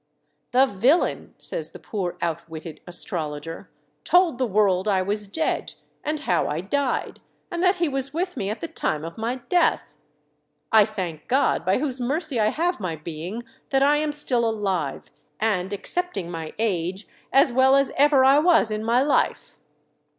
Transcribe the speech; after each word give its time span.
"The 0.49 0.65
villain," 0.65 1.35
says 1.37 1.73
the 1.73 1.77
poor 1.77 2.17
outwitted 2.23 2.81
astrologer, 2.87 3.69
"told 4.03 4.39
the 4.39 4.47
world 4.47 4.87
I 4.87 5.03
was 5.03 5.27
dead, 5.27 5.75
and 6.03 6.21
how 6.21 6.47
I 6.47 6.59
died, 6.59 7.19
and 7.51 7.61
that 7.61 7.75
he 7.75 7.87
was 7.87 8.11
with 8.11 8.35
me 8.35 8.49
at 8.49 8.61
the 8.61 8.67
time 8.67 9.05
of 9.05 9.19
my 9.19 9.35
death. 9.47 9.97
I 10.71 10.85
thank 10.85 11.27
God, 11.27 11.63
by 11.63 11.77
whose 11.77 12.01
mercy 12.01 12.39
I 12.39 12.47
have 12.47 12.79
my 12.79 12.95
being, 12.95 13.43
that 13.69 13.83
I 13.83 13.97
am 13.97 14.11
still 14.11 14.49
alive, 14.49 15.11
and, 15.39 15.71
excepting 15.71 16.31
my 16.31 16.55
age, 16.57 17.07
as 17.31 17.53
well 17.53 17.75
as 17.75 17.91
ever 17.95 18.25
I 18.25 18.39
was 18.39 18.71
in 18.71 18.83
my 18.83 19.03
life." 19.03 19.59